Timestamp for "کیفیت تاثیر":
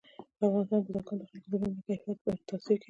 1.87-2.77